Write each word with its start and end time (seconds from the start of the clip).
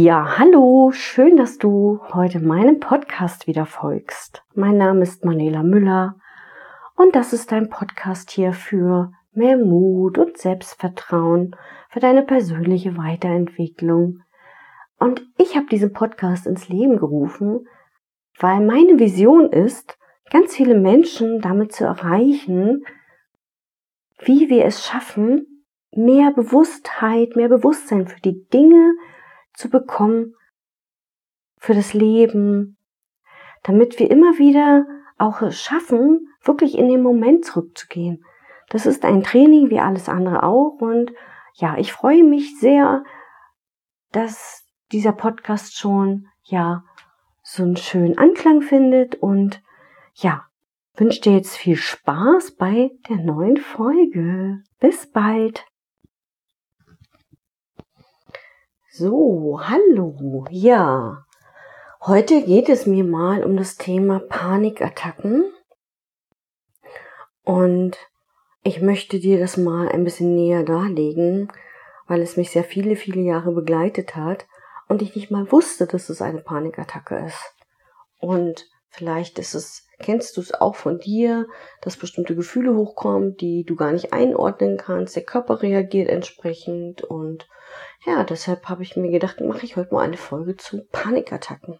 Ja, 0.00 0.38
hallo, 0.38 0.92
schön, 0.92 1.36
dass 1.36 1.58
du 1.58 1.98
heute 2.12 2.38
meinem 2.38 2.78
Podcast 2.78 3.48
wieder 3.48 3.66
folgst. 3.66 4.44
Mein 4.54 4.76
Name 4.76 5.02
ist 5.02 5.24
Manuela 5.24 5.64
Müller 5.64 6.14
und 6.94 7.16
das 7.16 7.32
ist 7.32 7.52
ein 7.52 7.68
Podcast 7.68 8.30
hier 8.30 8.52
für 8.52 9.10
mehr 9.32 9.56
Mut 9.56 10.16
und 10.16 10.38
Selbstvertrauen, 10.38 11.56
für 11.90 11.98
deine 11.98 12.22
persönliche 12.22 12.96
Weiterentwicklung. 12.96 14.20
Und 15.00 15.26
ich 15.36 15.56
habe 15.56 15.66
diesen 15.66 15.92
Podcast 15.92 16.46
ins 16.46 16.68
Leben 16.68 16.98
gerufen, 16.98 17.66
weil 18.38 18.60
meine 18.60 19.00
Vision 19.00 19.50
ist, 19.50 19.98
ganz 20.30 20.54
viele 20.54 20.78
Menschen 20.78 21.40
damit 21.40 21.72
zu 21.72 21.82
erreichen, 21.86 22.84
wie 24.20 24.48
wir 24.48 24.64
es 24.64 24.86
schaffen, 24.86 25.64
mehr 25.90 26.30
Bewusstheit, 26.30 27.34
mehr 27.34 27.48
Bewusstsein 27.48 28.06
für 28.06 28.20
die 28.20 28.46
Dinge 28.46 28.94
zu 29.54 29.68
bekommen, 29.68 30.34
für 31.58 31.74
das 31.74 31.92
Leben, 31.92 32.76
damit 33.64 33.98
wir 33.98 34.10
immer 34.10 34.38
wieder 34.38 34.86
auch 35.18 35.50
schaffen, 35.50 36.28
wirklich 36.42 36.78
in 36.78 36.88
den 36.88 37.02
Moment 37.02 37.44
zurückzugehen. 37.44 38.24
Das 38.68 38.86
ist 38.86 39.04
ein 39.04 39.22
Training 39.22 39.70
wie 39.70 39.80
alles 39.80 40.08
andere 40.08 40.42
auch 40.42 40.80
und 40.80 41.12
ja, 41.54 41.76
ich 41.76 41.92
freue 41.92 42.22
mich 42.22 42.58
sehr, 42.60 43.02
dass 44.12 44.64
dieser 44.92 45.12
Podcast 45.12 45.76
schon 45.76 46.28
ja 46.44 46.84
so 47.42 47.62
einen 47.62 47.76
schönen 47.76 48.16
Anklang 48.16 48.62
findet 48.62 49.16
und 49.16 49.62
ja, 50.14 50.44
wünsche 50.94 51.20
dir 51.20 51.32
jetzt 51.32 51.56
viel 51.56 51.76
Spaß 51.76 52.56
bei 52.56 52.90
der 53.08 53.16
neuen 53.16 53.56
Folge. 53.56 54.62
Bis 54.80 55.10
bald. 55.10 55.64
So, 58.98 59.60
hallo. 59.62 60.44
Ja, 60.50 61.24
heute 62.00 62.42
geht 62.42 62.68
es 62.68 62.84
mir 62.84 63.04
mal 63.04 63.44
um 63.44 63.56
das 63.56 63.76
Thema 63.76 64.18
Panikattacken. 64.18 65.44
Und 67.44 67.96
ich 68.64 68.80
möchte 68.82 69.20
dir 69.20 69.38
das 69.38 69.56
mal 69.56 69.88
ein 69.88 70.02
bisschen 70.02 70.34
näher 70.34 70.64
darlegen, 70.64 71.46
weil 72.08 72.22
es 72.22 72.36
mich 72.36 72.50
sehr 72.50 72.64
viele, 72.64 72.96
viele 72.96 73.20
Jahre 73.20 73.52
begleitet 73.52 74.16
hat 74.16 74.48
und 74.88 75.00
ich 75.00 75.14
nicht 75.14 75.30
mal 75.30 75.52
wusste, 75.52 75.86
dass 75.86 76.08
es 76.08 76.20
eine 76.20 76.40
Panikattacke 76.40 77.24
ist. 77.24 77.54
Und 78.18 78.66
vielleicht 78.88 79.38
ist 79.38 79.54
es, 79.54 79.87
kennst 79.98 80.36
du 80.36 80.40
es 80.40 80.54
auch 80.54 80.74
von 80.74 80.98
dir, 80.98 81.46
dass 81.82 81.96
bestimmte 81.96 82.34
Gefühle 82.34 82.74
hochkommen, 82.74 83.36
die 83.36 83.64
du 83.64 83.76
gar 83.76 83.92
nicht 83.92 84.12
einordnen 84.12 84.76
kannst. 84.76 85.16
Der 85.16 85.24
Körper 85.24 85.62
reagiert 85.62 86.08
entsprechend 86.08 87.02
und 87.02 87.48
ja, 88.06 88.24
deshalb 88.24 88.68
habe 88.68 88.82
ich 88.82 88.96
mir 88.96 89.10
gedacht, 89.10 89.40
mache 89.40 89.64
ich 89.64 89.76
heute 89.76 89.94
mal 89.94 90.02
eine 90.02 90.16
Folge 90.16 90.56
zu 90.56 90.84
Panikattacken. 90.92 91.78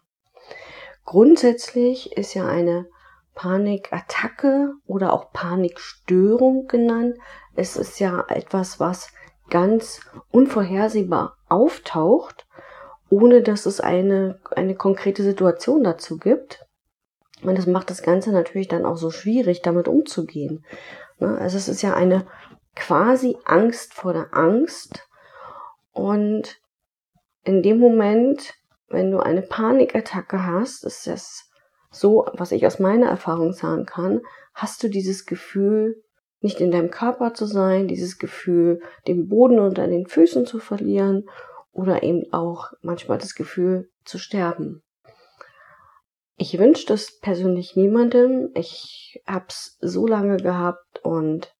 Grundsätzlich 1.05 2.15
ist 2.17 2.33
ja 2.33 2.45
eine 2.45 2.87
Panikattacke 3.35 4.73
oder 4.85 5.13
auch 5.13 5.31
Panikstörung 5.31 6.67
genannt. 6.67 7.15
Es 7.55 7.77
ist 7.77 7.99
ja 7.99 8.25
etwas, 8.27 8.79
was 8.79 9.11
ganz 9.49 10.01
unvorhersehbar 10.29 11.37
auftaucht 11.47 12.45
ohne 13.09 13.41
dass 13.41 13.65
es 13.65 13.79
eine, 13.79 14.39
eine 14.51 14.75
konkrete 14.75 15.23
Situation 15.23 15.83
dazu 15.83 16.17
gibt. 16.17 16.65
Und 17.41 17.57
das 17.57 17.67
macht 17.67 17.89
das 17.89 18.01
Ganze 18.01 18.31
natürlich 18.31 18.67
dann 18.67 18.85
auch 18.85 18.97
so 18.97 19.11
schwierig, 19.11 19.61
damit 19.61 19.87
umzugehen. 19.87 20.65
Ne? 21.19 21.37
Also 21.37 21.57
es 21.57 21.69
ist 21.69 21.81
ja 21.81 21.93
eine 21.93 22.25
quasi 22.75 23.37
Angst 23.45 23.93
vor 23.93 24.13
der 24.13 24.33
Angst. 24.33 25.07
Und 25.91 26.57
in 27.43 27.63
dem 27.63 27.79
Moment, 27.79 28.53
wenn 28.89 29.11
du 29.11 29.19
eine 29.19 29.41
Panikattacke 29.41 30.45
hast, 30.45 30.83
ist 30.83 31.07
das 31.07 31.49
so, 31.91 32.27
was 32.33 32.51
ich 32.51 32.65
aus 32.65 32.79
meiner 32.79 33.07
Erfahrung 33.07 33.53
sagen 33.53 33.85
kann, 33.85 34.21
hast 34.53 34.83
du 34.83 34.89
dieses 34.89 35.25
Gefühl, 35.25 36.03
nicht 36.41 36.61
in 36.61 36.71
deinem 36.71 36.91
Körper 36.91 37.33
zu 37.33 37.45
sein, 37.45 37.87
dieses 37.87 38.17
Gefühl, 38.17 38.81
den 39.07 39.27
Boden 39.27 39.59
unter 39.59 39.87
den 39.87 40.07
Füßen 40.07 40.45
zu 40.45 40.59
verlieren 40.59 41.27
oder 41.71 42.03
eben 42.03 42.31
auch 42.31 42.71
manchmal 42.81 43.17
das 43.17 43.35
Gefühl 43.35 43.89
zu 44.05 44.17
sterben. 44.17 44.81
Ich 46.41 46.57
wünsche 46.57 46.87
das 46.87 47.19
persönlich 47.19 47.75
niemandem. 47.75 48.51
Ich 48.55 49.21
habe 49.27 49.47
es 49.49 49.77
so 49.81 50.07
lange 50.07 50.37
gehabt 50.37 51.03
und 51.03 51.53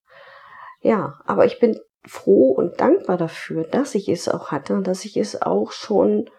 ja, 0.79 1.19
aber 1.25 1.45
ich 1.45 1.59
bin 1.59 1.77
froh 2.07 2.51
und 2.51 2.79
dankbar 2.79 3.17
dafür, 3.17 3.65
dass 3.65 3.93
ich 3.93 4.07
es 4.07 4.29
auch 4.29 4.51
hatte, 4.51 4.81
dass 4.81 5.03
ich 5.03 5.17
es 5.17 5.41
auch 5.41 5.73
schon 5.73 6.29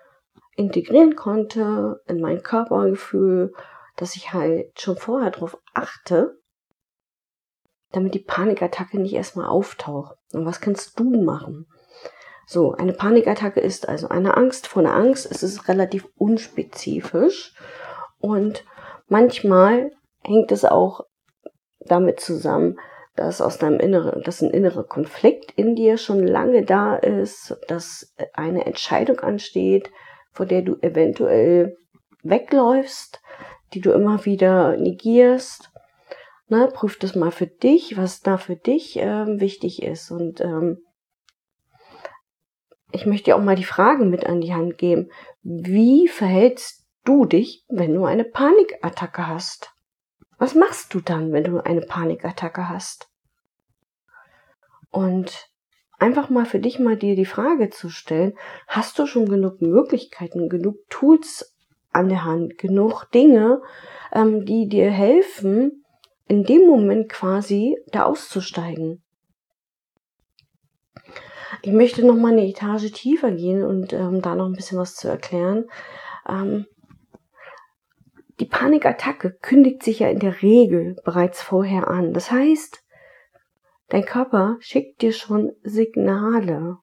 integrieren 0.57 1.17
konnte 1.17 2.01
in 2.07 2.23
mein 2.23 2.43
Körpergefühl, 2.43 3.53
dass 3.97 4.17
ich 4.17 4.33
halt 4.33 4.81
schon 4.81 4.97
vorher 4.97 5.33
darauf 5.33 5.59
achte, 5.75 6.41
damit 7.93 8.15
die 8.15 8.21
Panikattacke 8.21 8.99
nicht 8.99 9.13
erstmal 9.13 9.51
auftaucht. 9.51 10.17
Und 10.33 10.47
was 10.47 10.63
kannst 10.63 10.99
du 10.99 11.23
machen? 11.23 11.67
So, 12.47 12.73
eine 12.73 12.95
Panikattacke 12.95 13.61
ist 13.61 13.87
also 13.87 14.09
eine 14.09 14.39
Angst 14.39 14.67
vor 14.67 14.81
einer 14.81 14.95
Angst. 14.95 15.31
Es 15.31 15.43
ist 15.43 15.69
relativ 15.69 16.09
unspezifisch 16.17 17.55
und 18.21 18.65
manchmal 19.09 19.91
hängt 20.23 20.53
es 20.53 20.65
auch 20.65 21.07
damit 21.81 22.21
zusammen, 22.21 22.79
dass 23.17 23.41
aus 23.41 23.59
deinem 23.59 23.81
Inneren, 23.81 24.23
dass 24.23 24.41
ein 24.41 24.51
innerer 24.51 24.85
Konflikt 24.85 25.53
in 25.53 25.75
dir 25.75 25.99
schon 25.99 26.27
lange 26.27 26.65
da 26.65 26.97
ist, 26.97 27.59
dass 27.69 28.15
eine 28.33 28.67
Entscheidung 28.67 29.21
ansteht, 29.21 29.91
vor 30.33 30.47
der 30.47 30.63
du 30.63 30.77
eventuell 30.81 31.77
wegläufst, 32.23 33.21
die 33.75 33.81
du 33.81 33.93
immer 33.93 34.25
wieder 34.25 34.77
negierst. 34.77 35.71
Na, 36.49 36.67
prüf 36.67 36.99
das 36.99 37.15
mal 37.15 37.31
für 37.31 37.47
dich, 37.47 37.97
was 37.97 38.21
da 38.21 38.37
für 38.37 38.57
dich 38.57 38.97
ähm, 38.97 39.41
wichtig 39.41 39.83
ist 39.83 40.11
und 40.11 40.41
ähm, 40.41 40.79
ich 42.93 43.07
möchte 43.07 43.27
dir 43.27 43.37
auch 43.37 43.43
mal 43.43 43.55
die 43.55 43.65
Fragen 43.65 44.11
mit 44.11 44.27
an 44.27 44.41
die 44.41 44.53
Hand 44.53 44.77
geben. 44.77 45.11
Wie 45.43 46.09
verhältst 46.09 46.80
du 47.05 47.25
dich, 47.25 47.65
wenn 47.69 47.95
du 47.95 48.05
eine 48.05 48.25
Panikattacke 48.25 49.27
hast? 49.27 49.73
Was 50.39 50.55
machst 50.55 50.95
du 50.95 51.01
dann, 51.01 51.33
wenn 51.33 51.45
du 51.45 51.65
eine 51.65 51.83
Panikattacke 51.83 52.69
hast? 52.69 53.09
Und 54.91 55.51
einfach 55.99 56.31
mal 56.31 56.47
für 56.47 56.59
dich 56.59 56.79
mal 56.79 56.97
dir 56.97 57.15
die 57.15 57.27
Frage 57.27 57.71
zu 57.71 57.91
stellen, 57.91 58.35
hast 58.67 58.99
du 58.99 59.07
schon 59.07 59.29
genug 59.29 59.61
Möglichkeiten, 59.61 60.49
genug 60.49 60.77
Tools 60.89 61.55
an 61.93 62.09
der 62.09 62.25
Hand, 62.25 62.59
genug 62.59 63.05
Dinge, 63.13 63.61
ähm, 64.13 64.45
die 64.45 64.69
dir 64.69 64.91
helfen, 64.91 65.85
in 66.27 66.45
dem 66.45 66.67
Moment 66.67 67.09
quasi 67.09 67.77
da 67.89 68.05
auszusteigen? 68.05 69.03
Ich 71.63 71.73
möchte 71.73 72.07
noch 72.07 72.17
mal 72.17 72.33
eine 72.33 72.47
Etage 72.47 72.91
tiefer 72.93 73.33
gehen 73.33 73.63
und 73.63 73.93
ähm, 73.93 74.23
da 74.23 74.35
noch 74.35 74.47
ein 74.47 74.55
bisschen 74.55 74.79
was 74.79 74.95
zu 74.95 75.09
erklären. 75.09 75.67
Ähm, 76.27 76.67
die 78.41 78.47
Panikattacke 78.47 79.33
kündigt 79.43 79.83
sich 79.83 79.99
ja 79.99 80.09
in 80.09 80.19
der 80.19 80.41
Regel 80.41 80.97
bereits 81.05 81.43
vorher 81.43 81.89
an. 81.89 82.15
Das 82.15 82.31
heißt, 82.31 82.83
dein 83.91 84.05
Körper 84.05 84.57
schickt 84.61 85.03
dir 85.03 85.13
schon 85.13 85.53
Signale, 85.63 86.79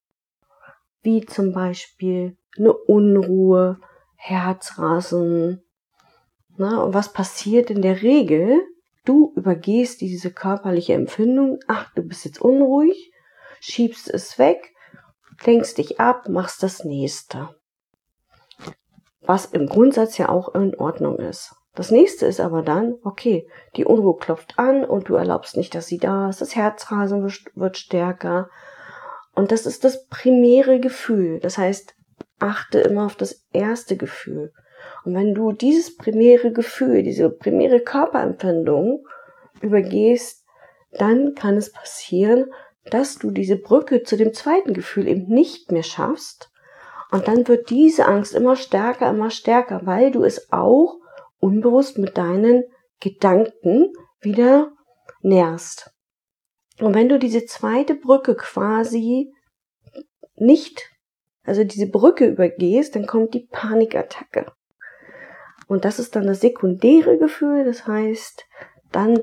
wie 1.01 1.25
zum 1.25 1.53
Beispiel 1.53 2.37
eine 2.57 2.73
Unruhe, 2.73 3.79
Herzrasen. 4.15 5.63
Na, 6.57 6.83
und 6.83 6.93
was 6.93 7.11
passiert 7.11 7.71
in 7.71 7.81
der 7.81 8.01
Regel? 8.03 8.61
Du 9.05 9.33
übergehst 9.35 10.01
diese 10.01 10.31
körperliche 10.31 10.93
Empfindung, 10.93 11.59
ach, 11.67 11.91
du 11.95 12.03
bist 12.03 12.25
jetzt 12.25 12.41
unruhig, 12.41 13.11
schiebst 13.61 14.09
es 14.09 14.37
weg, 14.37 14.73
lenkst 15.45 15.77
dich 15.77 15.99
ab, 15.99 16.27
machst 16.29 16.61
das 16.61 16.83
nächste. 16.83 17.49
Was 19.27 19.45
im 19.45 19.67
Grundsatz 19.67 20.17
ja 20.17 20.29
auch 20.29 20.55
in 20.55 20.73
Ordnung 20.75 21.19
ist. 21.19 21.53
Das 21.75 21.91
nächste 21.91 22.25
ist 22.25 22.39
aber 22.39 22.63
dann, 22.63 22.95
okay, 23.03 23.47
die 23.75 23.85
Unruhe 23.85 24.17
klopft 24.17 24.57
an 24.57 24.83
und 24.83 25.09
du 25.09 25.15
erlaubst 25.15 25.57
nicht, 25.57 25.75
dass 25.75 25.85
sie 25.85 25.99
da 25.99 26.29
ist. 26.29 26.41
Das 26.41 26.55
Herzrasen 26.55 27.23
wird 27.53 27.77
stärker. 27.77 28.49
Und 29.35 29.51
das 29.51 29.67
ist 29.67 29.83
das 29.83 30.07
primäre 30.07 30.79
Gefühl. 30.79 31.39
Das 31.39 31.59
heißt, 31.59 31.93
achte 32.39 32.79
immer 32.79 33.05
auf 33.05 33.15
das 33.15 33.45
erste 33.53 33.97
Gefühl. 33.97 34.53
Und 35.05 35.13
wenn 35.13 35.35
du 35.35 35.51
dieses 35.51 35.95
primäre 35.95 36.51
Gefühl, 36.51 37.03
diese 37.03 37.29
primäre 37.29 37.81
Körperempfindung 37.81 39.05
übergehst, 39.61 40.45
dann 40.93 41.35
kann 41.35 41.57
es 41.57 41.71
passieren, 41.71 42.45
dass 42.85 43.17
du 43.17 43.29
diese 43.29 43.57
Brücke 43.57 44.03
zu 44.03 44.15
dem 44.15 44.33
zweiten 44.33 44.73
Gefühl 44.73 45.07
eben 45.07 45.27
nicht 45.27 45.71
mehr 45.71 45.83
schaffst. 45.83 46.49
Und 47.11 47.27
dann 47.27 47.47
wird 47.47 47.69
diese 47.69 48.05
Angst 48.05 48.33
immer 48.35 48.55
stärker, 48.55 49.09
immer 49.09 49.29
stärker, 49.29 49.81
weil 49.85 50.11
du 50.11 50.23
es 50.23 50.51
auch 50.51 50.97
unbewusst 51.39 51.97
mit 51.97 52.17
deinen 52.17 52.63
Gedanken 52.99 53.93
wieder 54.19 54.71
nährst. 55.21 55.91
Und 56.79 56.93
wenn 56.93 57.09
du 57.09 57.17
diese 57.17 57.45
zweite 57.45 57.95
Brücke 57.95 58.35
quasi 58.35 59.33
nicht, 60.35 60.91
also 61.43 61.63
diese 61.63 61.89
Brücke 61.89 62.27
übergehst, 62.27 62.95
dann 62.95 63.07
kommt 63.07 63.33
die 63.33 63.47
Panikattacke. 63.51 64.51
Und 65.67 65.85
das 65.85 65.99
ist 65.99 66.15
dann 66.15 66.27
das 66.27 66.41
sekundäre 66.41 67.17
Gefühl, 67.17 67.65
das 67.65 67.87
heißt, 67.87 68.45
dann 68.91 69.21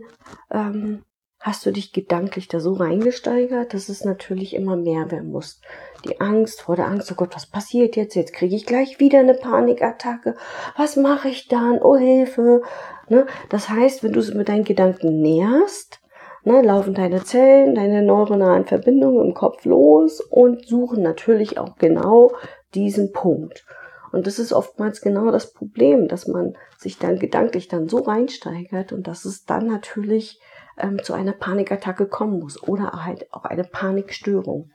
ähm, 0.51 1.05
hast 1.45 1.67
du 1.67 1.73
dich 1.73 1.93
gedanklich 1.93 2.49
da 2.49 2.59
so 2.59 2.73
reingesteigert, 2.73 3.75
dass 3.75 3.91
es 3.91 4.03
natürlich 4.03 4.55
immer 4.55 4.77
mehr 4.77 5.11
werden 5.11 5.31
muss. 5.31 5.61
Die 6.07 6.19
Angst 6.19 6.63
vor 6.63 6.75
der 6.75 6.87
Angst, 6.87 7.13
oh 7.13 7.17
Gott, 7.17 7.35
was 7.35 7.45
passiert 7.45 7.97
jetzt? 7.97 8.15
Jetzt 8.15 8.33
kriege 8.33 8.57
ich 8.57 8.65
gleich 8.65 8.99
wieder 8.99 9.19
eine 9.19 9.35
Panikattacke. 9.35 10.37
Was 10.75 10.97
mache 10.97 11.29
ich 11.29 11.47
dann? 11.47 11.83
Oh 11.83 11.97
Hilfe. 11.99 12.63
Ne? 13.11 13.27
Das 13.51 13.69
heißt, 13.69 14.03
wenn 14.03 14.15
du 14.15 14.21
es 14.21 14.33
mit 14.33 14.49
deinen 14.49 14.65
Gedanken 14.65 15.21
näherst, 15.21 16.01
ne, 16.45 16.63
laufen 16.63 16.95
deine 16.95 17.23
Zellen, 17.25 17.75
deine 17.75 18.01
neuronalen 18.01 18.65
Verbindungen 18.65 19.27
im 19.27 19.35
Kopf 19.35 19.67
los 19.67 20.21
und 20.23 20.67
suchen 20.67 21.03
natürlich 21.03 21.59
auch 21.59 21.77
genau 21.77 22.33
diesen 22.75 23.13
Punkt. 23.13 23.67
Und 24.13 24.27
das 24.27 24.39
ist 24.39 24.55
oftmals 24.55 25.03
genau 25.03 25.31
das 25.31 25.53
Problem, 25.53 26.09
dass 26.09 26.27
man 26.27 26.57
sich 26.79 26.99
dann 26.99 27.19
gedanklich 27.19 27.69
dann 27.69 27.91
so 27.91 27.99
reinsteigert 27.99 28.93
und 28.93 29.07
dass 29.07 29.27
es 29.27 29.45
dann 29.45 29.67
natürlich 29.67 30.41
ähm, 30.79 31.03
zu 31.03 31.13
einer 31.13 31.33
Panikattacke 31.33 32.07
kommen 32.07 32.39
muss 32.41 32.63
oder 32.63 33.05
halt 33.05 33.33
auch 33.33 33.45
eine 33.45 33.65
Panikstörung. 33.65 34.71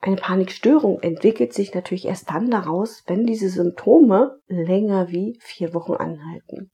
Eine 0.00 0.16
Panikstörung 0.16 1.00
entwickelt 1.00 1.52
sich 1.52 1.74
natürlich 1.74 2.06
erst 2.06 2.30
dann 2.30 2.50
daraus, 2.50 3.02
wenn 3.06 3.26
diese 3.26 3.48
Symptome 3.48 4.38
länger 4.46 5.08
wie 5.08 5.38
vier 5.40 5.74
Wochen 5.74 5.94
anhalten. 5.94 6.70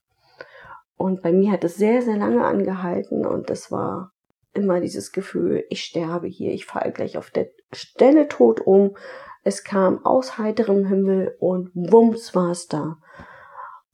Und 0.96 1.22
bei 1.22 1.32
mir 1.32 1.52
hat 1.52 1.64
es 1.64 1.76
sehr, 1.76 2.02
sehr 2.02 2.16
lange 2.16 2.44
angehalten 2.44 3.26
und 3.26 3.50
das 3.50 3.72
war 3.72 4.12
immer 4.54 4.80
dieses 4.80 5.12
Gefühl, 5.12 5.64
ich 5.70 5.82
sterbe 5.82 6.26
hier, 6.26 6.52
ich 6.52 6.66
falle 6.66 6.92
gleich 6.92 7.16
auf 7.16 7.30
der 7.30 7.48
Stelle 7.72 8.28
tot 8.28 8.60
um. 8.60 8.96
Es 9.44 9.64
kam 9.64 10.04
aus 10.04 10.38
heiterem 10.38 10.86
Himmel 10.86 11.34
und 11.40 11.70
wumms 11.74 12.34
war 12.34 12.50
es 12.50 12.68
da. 12.68 12.98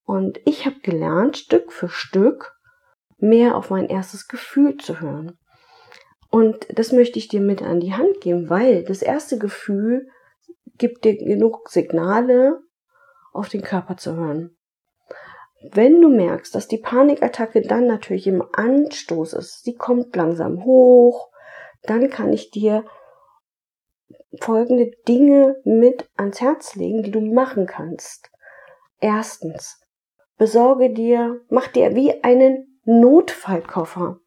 Und 0.05 0.41
ich 0.45 0.67
habe 0.67 0.81
gelernt, 0.81 1.37
Stück 1.37 1.73
für 1.73 1.89
Stück, 1.89 2.58
mehr 3.19 3.57
auf 3.57 3.71
mein 3.71 3.89
erstes 3.89 4.29
Gefühl 4.29 4.77
zu 4.77 5.01
hören. 5.01 5.39
Und 6.31 6.67
das 6.79 6.93
möchte 6.93 7.19
ich 7.19 7.29
dir 7.29 7.41
mit 7.41 7.63
an 7.63 7.81
die 7.81 7.95
Hand 7.95 8.21
geben, 8.21 8.51
weil 8.51 8.85
das 8.85 9.03
erste 9.03 9.39
Gefühl 9.39 10.09
gibt 10.77 11.05
dir 11.05 11.17
genug 11.17 11.69
Signale, 11.71 12.61
auf 13.33 13.49
den 13.49 13.63
Körper 13.63 13.97
zu 13.97 14.15
hören. 14.17 14.57
Wenn 15.73 16.01
du 16.01 16.09
merkst, 16.09 16.55
dass 16.55 16.69
die 16.69 16.79
Panikattacke 16.79 17.63
dann 17.63 17.87
natürlich 17.87 18.27
im 18.27 18.45
Anstoß 18.53 19.33
ist, 19.35 19.65
sie 19.65 19.75
kommt 19.75 20.15
langsam 20.15 20.65
hoch, 20.65 21.31
dann 21.83 22.11
kann 22.11 22.33
ich 22.33 22.51
dir 22.51 22.85
folgende 24.41 24.91
Dinge 25.09 25.57
mit 25.65 26.09
ans 26.17 26.41
Herz 26.41 26.75
legen, 26.75 27.03
die 27.03 27.11
du 27.11 27.21
machen 27.21 27.67
kannst. 27.67 28.31
Erstens, 29.01 29.81
besorge 30.37 30.91
dir, 30.91 31.41
mach 31.49 31.69
dir 31.69 31.95
wie 31.95 32.23
einen 32.23 32.68
Notfallkoffer. 32.91 34.19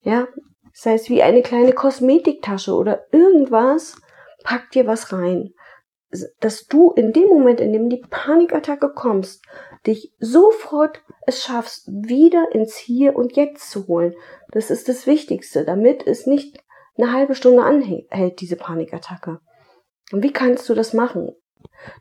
Ja, 0.00 0.26
sei 0.72 0.94
es 0.94 1.08
wie 1.08 1.22
eine 1.22 1.42
kleine 1.42 1.72
Kosmetiktasche 1.72 2.74
oder 2.74 3.06
irgendwas, 3.12 3.94
pack 4.42 4.72
dir 4.72 4.88
was 4.88 5.12
rein. 5.12 5.54
Dass 6.40 6.66
du 6.66 6.90
in 6.90 7.12
dem 7.12 7.28
Moment, 7.28 7.60
in 7.60 7.72
dem 7.72 7.88
die 7.88 8.02
Panikattacke 8.10 8.92
kommst, 8.92 9.44
dich 9.86 10.12
sofort 10.18 11.04
es 11.24 11.44
schaffst, 11.44 11.86
wieder 11.86 12.48
ins 12.50 12.76
Hier 12.76 13.14
und 13.14 13.36
Jetzt 13.36 13.70
zu 13.70 13.86
holen. 13.86 14.16
Das 14.50 14.72
ist 14.72 14.88
das 14.88 15.06
Wichtigste, 15.06 15.64
damit 15.64 16.04
es 16.04 16.26
nicht 16.26 16.58
eine 16.98 17.12
halbe 17.12 17.36
Stunde 17.36 17.62
anhält, 17.62 18.40
diese 18.40 18.56
Panikattacke. 18.56 19.38
Und 20.10 20.24
wie 20.24 20.32
kannst 20.32 20.68
du 20.68 20.74
das 20.74 20.92
machen? 20.92 21.30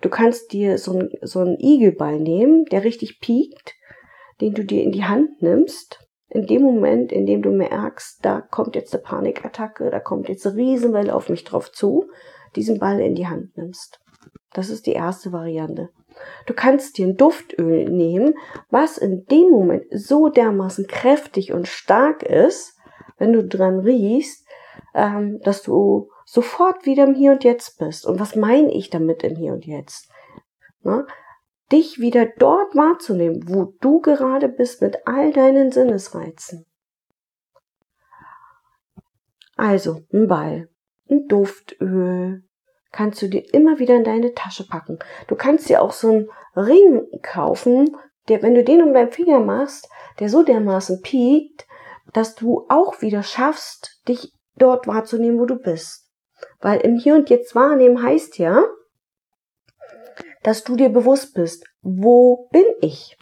Du 0.02 0.10
kannst 0.10 0.54
dir 0.54 0.80
so, 0.80 0.98
ein, 0.98 1.10
so 1.22 1.42
einen 1.42 1.60
Igelball 1.60 2.20
nehmen, 2.20 2.66
der 2.66 2.84
richtig 2.84 3.20
piekt 3.20 3.75
den 4.42 4.54
du 4.54 4.64
dir 4.64 4.84
in 4.84 4.92
die 4.92 5.06
Hand 5.06 5.42
nimmst, 5.42 6.06
in 6.30 6.48
dem 6.48 6.64
Moment, 6.64 7.12
in 7.12 7.26
dem 7.26 7.42
du 7.42 7.52
merkst, 7.52 8.24
da 8.24 8.42
kommt 8.42 8.76
jetzt 8.76 8.94
eine 8.94 9.04
Panikattacke, 9.04 9.90
da 9.90 10.00
kommt 10.00 10.28
jetzt 10.28 10.46
eine 10.46 10.58
Riesenwelle 10.58 11.14
auf 11.14 11.30
mich 11.30 11.44
drauf 11.44 11.72
zu, 11.72 12.10
diesen 12.56 12.80
Ball 12.80 13.00
in 13.00 13.16
die 13.16 13.28
Hand 13.28 13.56
nimmst. 13.58 14.00
Das 14.54 14.70
ist 14.70 14.86
die 14.86 14.94
erste 14.94 15.32
Variante. 15.32 15.90
Du 16.46 16.54
kannst 16.54 16.98
dir 16.98 17.08
ein 17.08 17.18
Duftöl 17.18 17.90
nehmen, 17.90 18.36
was 18.70 18.98
in 18.98 19.26
dem 19.26 19.50
Moment 19.50 19.84
so 19.92 20.30
dermaßen 20.30 20.88
kräftig 20.88 21.52
und 21.52 21.68
stark 21.68 22.24
ist, 22.24 22.78
wenn 23.18 23.34
du 23.34 23.46
dran 23.46 23.80
riechst, 23.80 24.46
ähm, 24.94 25.40
dass 25.44 25.62
du 25.62 26.10
sofort 26.26 26.86
wieder 26.86 27.04
im 27.04 27.16
Hier 27.16 27.34
und 27.34 27.44
Jetzt 27.44 27.78
bist. 27.80 28.06
Und 28.06 28.20
was 28.20 28.36
meine 28.36 28.74
ich 28.74 28.90
damit 28.90 29.24
im 29.24 29.36
Hier 29.36 29.54
und 29.54 29.66
Jetzt? 29.66 30.10
Dich 31.76 32.00
wieder 32.00 32.26
dort 32.26 32.74
wahrzunehmen, 32.74 33.50
wo 33.50 33.74
du 33.82 34.00
gerade 34.00 34.48
bist 34.48 34.82
mit 34.82 35.06
all 35.06 35.34
deinen 35.34 35.74
Sinnesreizen. 35.74 36.66
Also 39.58 40.04
ein 40.14 40.30
Ball, 40.30 40.70
ein 41.10 41.28
Duftöl, 41.28 42.46
kannst 42.94 43.22
du 43.22 43.28
dir 43.28 43.54
immer 43.54 43.78
wieder 43.78 43.98
in 43.98 44.06
deine 44.06 44.34
Tasche 44.34 44.66
packen. 44.66 45.00
Du 45.28 45.36
kannst 45.36 45.68
dir 45.68 45.82
auch 45.82 45.92
so 45.92 46.12
einen 46.12 46.30
Ring 46.56 47.08
kaufen, 47.22 47.94
der, 48.30 48.42
wenn 48.42 48.56
du 48.56 48.64
den 48.64 48.82
um 48.82 48.94
deinen 48.94 49.12
Finger 49.12 49.42
machst, 49.42 49.90
der 50.22 50.30
so 50.30 50.44
dermaßen 50.44 51.02
piekt, 51.02 51.68
dass 52.14 52.36
du 52.36 52.66
auch 52.70 53.02
wieder 53.02 53.22
schaffst, 53.22 54.02
dich 54.08 54.32
dort 54.56 54.88
wahrzunehmen, 54.88 55.42
wo 55.42 55.46
du 55.46 55.58
bist. 55.58 56.10
Weil 56.62 56.80
im 56.80 56.96
Hier 56.96 57.16
und 57.16 57.30
Jetzt 57.30 57.54
wahrnehmen 57.54 58.02
heißt 58.02 58.38
ja, 58.38 58.64
dass 60.46 60.64
du 60.64 60.76
dir 60.76 60.90
bewusst 60.90 61.34
bist, 61.34 61.66
wo 61.82 62.48
bin 62.52 62.68
ich? 62.80 63.18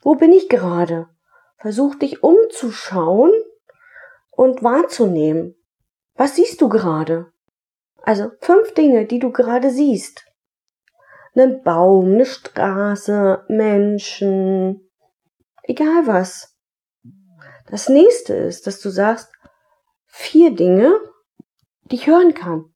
Wo 0.00 0.14
bin 0.14 0.32
ich 0.32 0.48
gerade? 0.48 1.10
Versuch 1.58 1.96
dich 1.96 2.22
umzuschauen 2.22 3.30
und 4.30 4.62
wahrzunehmen. 4.62 5.54
Was 6.14 6.36
siehst 6.36 6.62
du 6.62 6.70
gerade? 6.70 7.30
Also 8.00 8.30
fünf 8.40 8.72
Dinge, 8.72 9.04
die 9.04 9.18
du 9.18 9.32
gerade 9.32 9.70
siehst. 9.70 10.24
Einen 11.34 11.62
Baum, 11.62 12.14
eine 12.14 12.24
Straße, 12.24 13.44
Menschen, 13.48 14.90
egal 15.64 16.06
was. 16.06 16.56
Das 17.66 17.90
nächste 17.90 18.32
ist, 18.32 18.66
dass 18.66 18.80
du 18.80 18.88
sagst, 18.88 19.30
vier 20.06 20.54
Dinge, 20.54 20.98
die 21.82 21.96
ich 21.96 22.06
hören 22.06 22.32
kann. 22.32 22.72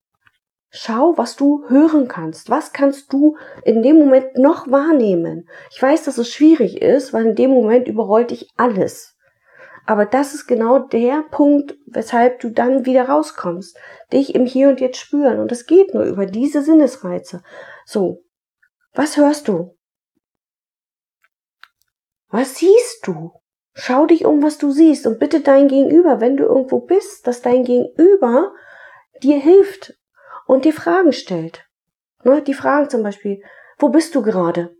Schau, 0.76 1.16
was 1.16 1.37
du 1.37 1.64
hören 1.69 2.09
kannst. 2.09 2.50
Was 2.50 2.73
kannst 2.73 3.12
du 3.12 3.37
in 3.62 3.85
dem 3.85 3.97
Moment 3.97 4.37
noch 4.37 4.69
wahrnehmen? 4.69 5.49
Ich 5.71 5.81
weiß, 5.81 6.02
dass 6.02 6.19
es 6.19 6.33
schwierig 6.33 6.83
ist, 6.83 7.12
weil 7.12 7.26
in 7.26 7.37
dem 7.37 7.52
Moment 7.52 7.87
überrollt 7.87 8.33
dich 8.33 8.50
alles. 8.57 9.16
Aber 9.87 10.04
das 10.04 10.35
ist 10.35 10.49
genau 10.49 10.81
der 10.81 11.23
Punkt, 11.31 11.76
weshalb 11.87 12.40
du 12.40 12.50
dann 12.50 12.87
wieder 12.87 13.09
rauskommst. 13.09 13.78
Dich 14.12 14.35
im 14.35 14.47
Hier 14.47 14.69
und 14.69 14.81
Jetzt 14.81 14.97
spüren. 14.97 15.38
Und 15.38 15.52
es 15.52 15.66
geht 15.66 15.95
nur 15.95 16.02
über 16.02 16.26
diese 16.26 16.61
Sinnesreize. 16.61 17.45
So. 17.87 18.25
Was 18.95 19.16
hörst 19.16 19.47
du? 19.47 19.76
Was 22.31 22.57
siehst 22.57 23.07
du? 23.07 23.31
Schau 23.75 24.07
dich 24.07 24.25
um, 24.25 24.43
was 24.43 24.59
du 24.59 24.73
siehst 24.73 25.07
und 25.07 25.21
bitte 25.21 25.40
dein 25.40 25.69
Gegenüber, 25.69 26.21
wenn 26.21 26.37
du 26.37 26.43
irgendwo 26.43 26.81
bist, 26.81 27.28
dass 27.28 27.43
dein 27.43 27.62
Gegenüber 27.62 28.52
dir 29.23 29.38
hilft, 29.38 29.95
und 30.46 30.64
dir 30.64 30.72
Fragen 30.72 31.12
stellt. 31.12 31.64
Ne, 32.22 32.42
die 32.42 32.54
Fragen 32.54 32.88
zum 32.88 33.02
Beispiel, 33.02 33.42
wo 33.78 33.88
bist 33.88 34.14
du 34.14 34.22
gerade? 34.22 34.76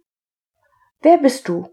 Wer 1.01 1.19
bist 1.19 1.49
du? 1.49 1.69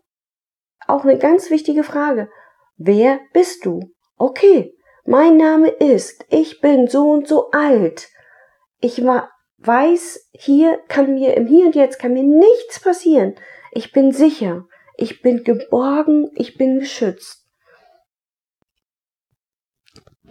Auch 0.88 1.04
eine 1.04 1.18
ganz 1.18 1.50
wichtige 1.50 1.84
Frage. 1.84 2.30
Wer 2.78 3.20
bist 3.34 3.66
du? 3.66 3.92
Okay, 4.18 4.76
mein 5.06 5.38
Name 5.38 5.70
ist, 5.70 6.26
ich 6.30 6.62
bin 6.62 6.88
so 6.88 7.10
und 7.10 7.28
so 7.28 7.52
alt. 7.52 8.10
Ich 8.80 9.04
war, 9.06 9.32
weiß, 9.60 10.30
hier 10.32 10.80
kann 10.88 11.14
mir, 11.14 11.36
im 11.38 11.48
Hier 11.48 11.66
und 11.66 11.76
Jetzt 11.76 12.00
kann 12.00 12.14
mir 12.14 12.24
nichts 12.24 12.80
passieren. 12.80 13.36
Ich 13.72 13.92
bin 13.92 14.12
sicher. 14.12 14.66
Ich 14.98 15.22
bin 15.22 15.44
geborgen. 15.44 16.30
Ich 16.36 16.58
bin 16.58 16.80
geschützt. 16.80 17.41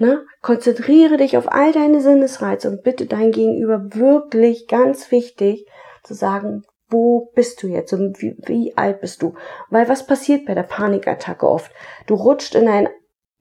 Ne? 0.01 0.27
Konzentriere 0.41 1.19
dich 1.19 1.37
auf 1.37 1.53
all 1.53 1.73
deine 1.73 2.01
Sinnesreize 2.01 2.71
und 2.71 2.83
bitte 2.83 3.05
dein 3.05 3.33
Gegenüber 3.33 3.95
wirklich 3.95 4.67
ganz 4.67 5.11
wichtig 5.11 5.67
zu 6.03 6.15
sagen, 6.15 6.65
wo 6.89 7.31
bist 7.35 7.63
du 7.63 7.69
jetzt 7.69 7.93
und 7.93 8.21
wie, 8.23 8.35
wie 8.47 8.77
alt 8.79 9.03
bist 9.03 9.21
du? 9.21 9.35
Weil 9.69 9.91
was 9.91 10.07
passiert 10.07 10.47
bei 10.47 10.55
der 10.55 10.63
Panikattacke 10.63 11.47
oft? 11.47 11.71
Du 12.07 12.15
rutscht 12.15 12.55
in 12.55 12.67
ein 12.67 12.89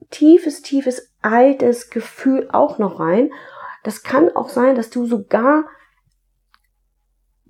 tiefes, 0.10 0.62
tiefes, 0.62 1.14
altes 1.22 1.90
Gefühl 1.90 2.50
auch 2.52 2.78
noch 2.78 3.00
rein. 3.00 3.32
Das 3.84 4.04
kann 4.04 4.30
auch 4.36 4.50
sein, 4.50 4.76
dass 4.76 4.90
du 4.90 5.06
sogar 5.06 5.64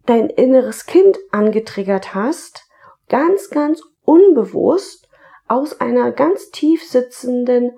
dein 0.05 0.29
inneres 0.29 0.85
Kind 0.85 1.17
angetriggert 1.31 2.13
hast, 2.13 2.63
ganz, 3.09 3.49
ganz 3.49 3.81
unbewusst 4.03 5.09
aus 5.47 5.81
einer 5.81 6.11
ganz 6.11 6.51
tief 6.51 6.87
sitzenden 6.87 7.71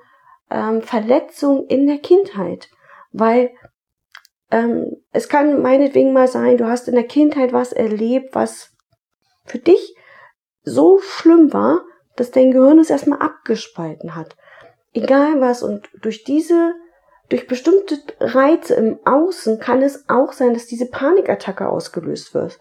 ähm, 0.51 0.81
Verletzung 0.81 1.65
in 1.67 1.88
der 1.88 2.00
Kindheit. 2.00 2.70
Weil 3.12 3.51
ähm, 4.51 4.98
es 5.12 5.29
kann 5.29 5.62
meinetwegen 5.62 6.13
mal 6.13 6.27
sein, 6.27 6.58
du 6.58 6.67
hast 6.67 6.88
in 6.88 6.96
der 6.96 7.08
Kindheit 7.08 7.53
was 7.53 7.72
erlebt, 7.72 8.36
was 8.36 8.72
für 9.46 9.60
dich 9.60 9.96
so 10.63 11.00
schlimm 11.00 11.53
war, 11.53 11.81
dass 12.15 12.31
dein 12.31 12.51
Gehirn 12.51 12.79
es 12.79 12.89
erstmal 12.89 13.20
abgespalten 13.20 14.15
hat. 14.15 14.36
Egal 14.93 15.39
was. 15.39 15.63
Und 15.63 15.89
durch 16.01 16.24
diese, 16.24 16.74
durch 17.29 17.48
bestimmte 17.48 17.98
Reize 18.20 18.75
im 18.75 19.00
Außen 19.05 19.60
kann 19.60 19.81
es 19.81 20.08
auch 20.10 20.34
sein, 20.34 20.53
dass 20.53 20.67
diese 20.67 20.89
Panikattacke 20.89 21.67
ausgelöst 21.67 22.34
wird. 22.34 22.60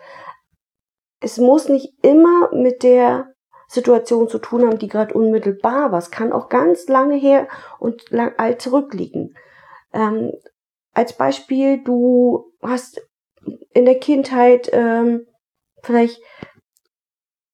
Es 1.20 1.38
muss 1.38 1.68
nicht 1.68 1.92
immer 2.02 2.54
mit 2.54 2.82
der 2.82 3.35
Situation 3.71 4.29
zu 4.29 4.41
tun 4.41 4.67
haben, 4.67 4.79
die 4.81 4.89
gerade 4.89 5.15
unmittelbar 5.15 5.93
war. 5.93 5.99
Es 5.99 6.11
kann 6.11 6.33
auch 6.33 6.49
ganz 6.49 6.89
lange 6.89 7.15
her 7.15 7.47
und 7.79 8.11
lang, 8.11 8.35
alt 8.37 8.61
zurückliegen. 8.61 9.37
Ähm, 9.93 10.33
als 10.93 11.12
Beispiel, 11.12 11.81
du 11.85 12.53
hast 12.61 13.00
in 13.73 13.85
der 13.85 14.00
Kindheit 14.00 14.71
ähm, 14.73 15.25
vielleicht 15.85 16.21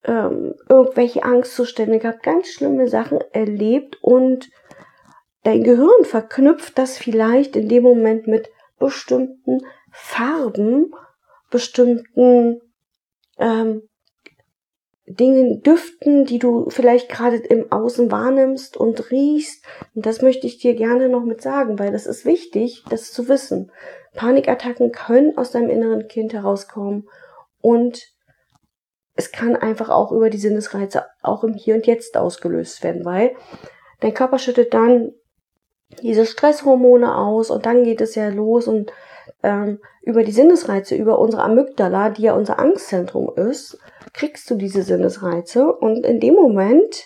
ähm, 0.05 0.55
irgendwelche 0.67 1.21
Angstzustände 1.21 1.99
gehabt, 1.99 2.23
ganz 2.23 2.47
schlimme 2.47 2.87
Sachen 2.87 3.21
erlebt 3.31 3.99
und 4.01 4.49
dein 5.43 5.63
Gehirn 5.63 6.03
verknüpft 6.03 6.79
das 6.79 6.97
vielleicht 6.97 7.55
in 7.55 7.69
dem 7.69 7.83
Moment 7.83 8.25
mit 8.25 8.49
bestimmten 8.79 9.59
Farben, 9.91 10.95
bestimmten 11.51 12.59
ähm, 13.37 13.83
Dingen, 15.07 15.63
Düften, 15.63 16.25
die 16.25 16.37
du 16.37 16.69
vielleicht 16.69 17.07
gerade 17.09 17.37
im 17.37 17.71
Außen 17.71 18.11
wahrnimmst 18.11 18.75
und 18.75 19.09
riechst. 19.09 19.63
Und 19.95 20.05
das 20.05 20.21
möchte 20.21 20.45
ich 20.47 20.57
dir 20.57 20.75
gerne 20.75 21.07
noch 21.07 21.23
mit 21.23 21.41
sagen, 21.41 21.79
weil 21.79 21.93
das 21.93 22.05
ist 22.05 22.25
wichtig, 22.25 22.83
das 22.89 23.13
zu 23.13 23.29
wissen. 23.29 23.71
Panikattacken 24.15 24.91
können 24.91 25.37
aus 25.37 25.51
deinem 25.51 25.69
inneren 25.69 26.07
Kind 26.07 26.33
herauskommen 26.33 27.07
und 27.61 28.01
es 29.15 29.31
kann 29.31 29.55
einfach 29.55 29.89
auch 29.89 30.11
über 30.11 30.29
die 30.29 30.37
Sinnesreize 30.37 31.05
auch 31.21 31.43
im 31.43 31.53
Hier 31.53 31.75
und 31.75 31.87
Jetzt 31.87 32.17
ausgelöst 32.17 32.83
werden, 32.83 33.05
weil 33.05 33.35
dein 34.01 34.13
Körper 34.13 34.39
schüttet 34.39 34.73
dann 34.73 35.13
diese 36.01 36.25
Stresshormone 36.25 37.15
aus 37.15 37.49
und 37.49 37.65
dann 37.65 37.83
geht 37.83 38.01
es 38.01 38.15
ja 38.15 38.29
los 38.29 38.67
und 38.67 38.91
ähm, 39.43 39.79
über 40.01 40.23
die 40.23 40.31
Sinnesreize, 40.31 40.95
über 40.95 41.19
unsere 41.19 41.43
Amygdala, 41.43 42.09
die 42.09 42.23
ja 42.23 42.33
unser 42.33 42.59
Angstzentrum 42.59 43.31
ist, 43.35 43.77
kriegst 44.13 44.49
du 44.49 44.55
diese 44.55 44.83
Sinnesreize 44.83 45.71
und 45.71 46.05
in 46.05 46.19
dem 46.19 46.33
Moment 46.35 47.03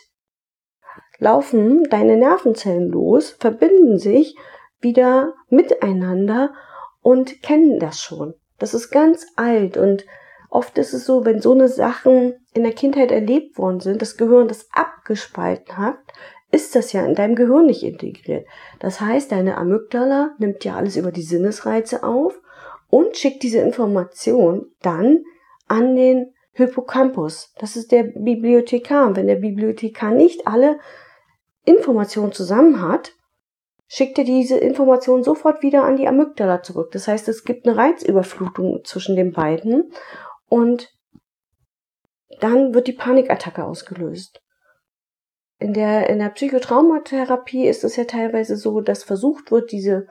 laufen 1.17 1.83
deine 1.85 2.17
Nervenzellen 2.17 2.89
los, 2.89 3.31
verbinden 3.39 3.99
sich 3.99 4.35
wieder 4.79 5.33
miteinander 5.49 6.53
und 7.01 7.41
kennen 7.43 7.79
das 7.79 7.99
schon. 7.99 8.33
Das 8.57 8.73
ist 8.73 8.89
ganz 8.89 9.25
alt 9.35 9.77
und 9.77 10.05
oft 10.49 10.77
ist 10.77 10.93
es 10.93 11.05
so, 11.05 11.25
wenn 11.25 11.39
so 11.39 11.53
eine 11.53 11.67
Sachen 11.67 12.35
in 12.53 12.63
der 12.63 12.73
Kindheit 12.73 13.11
erlebt 13.11 13.57
worden 13.57 13.79
sind, 13.79 14.01
das 14.01 14.17
Gehirn 14.17 14.47
das 14.47 14.67
abgespalten 14.71 15.77
hat, 15.77 15.99
ist 16.51 16.75
das 16.75 16.91
ja 16.93 17.05
in 17.05 17.15
deinem 17.15 17.36
Gehirn 17.36 17.65
nicht 17.65 17.84
integriert. 17.84 18.46
Das 18.79 19.00
heißt, 19.00 19.31
deine 19.31 19.58
Amygdala 19.58 20.36
nimmt 20.38 20.63
ja 20.65 20.75
alles 20.75 20.98
über 20.98 21.12
die 21.12 21.22
Sinnesreize 21.22 22.03
auf 22.03 22.39
und 22.89 23.17
schickt 23.17 23.43
diese 23.43 23.60
Information 23.60 24.65
dann 24.81 25.24
an 25.67 25.96
den 25.96 26.34
Hippocampus. 26.53 27.53
Das 27.58 27.75
ist 27.75 27.91
der 27.91 28.03
Bibliothekar. 28.03 29.08
Und 29.08 29.15
wenn 29.15 29.27
der 29.27 29.36
Bibliothekar 29.36 30.12
nicht 30.12 30.46
alle 30.48 30.79
Informationen 31.63 32.34
zusammen 32.34 32.81
hat, 32.81 33.13
schickt 33.88 34.17
er 34.17 34.25
diese 34.25 34.58
Informationen 34.58 35.24
sofort 35.24 35.63
wieder 35.63 35.84
an 35.84 35.96
die 35.96 36.08
Amygdala 36.08 36.63
zurück. 36.63 36.91
Das 36.91 37.08
heißt, 37.08 37.27
es 37.29 37.43
gibt 37.43 37.65
eine 37.67 37.77
Reizüberflutung 37.77 38.84
zwischen 38.84 39.15
den 39.15 39.31
beiden 39.31 39.91
und 40.48 40.93
dann 42.39 42.74
wird 42.74 42.88
die 42.88 42.93
Panikattacke 42.93 43.63
ausgelöst. 43.63 44.41
In 45.62 45.74
der, 45.74 46.10
in 46.10 46.20
der 46.20 46.30
Psychotraumatherapie 46.30 47.68
ist 47.68 47.84
es 47.84 47.96
ja 47.96 48.06
teilweise 48.06 48.58
so, 48.58 48.82
dass 48.82 49.03
versucht 49.03 49.51
wird, 49.51 49.72
diese 49.72 50.08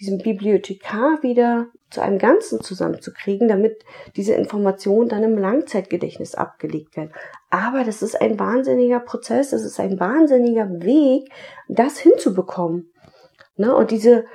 diesen 0.00 0.18
Bibliothekar 0.18 1.22
wieder 1.22 1.68
zu 1.90 2.00
einem 2.02 2.18
Ganzen 2.18 2.60
zusammenzukriegen, 2.60 3.48
damit 3.48 3.84
diese 4.14 4.34
Informationen 4.34 5.08
dann 5.08 5.22
im 5.22 5.38
Langzeitgedächtnis 5.38 6.34
abgelegt 6.34 6.96
werden. 6.96 7.12
Aber 7.50 7.84
das 7.84 8.02
ist 8.02 8.20
ein 8.20 8.38
wahnsinniger 8.38 9.00
Prozess, 9.00 9.50
das 9.50 9.62
ist 9.62 9.80
ein 9.80 9.98
wahnsinniger 9.98 10.68
Weg, 10.80 11.30
das 11.68 11.98
hinzubekommen. 11.98 12.92
Ne? 13.56 13.74
Und 13.74 13.90
diese 13.90 14.26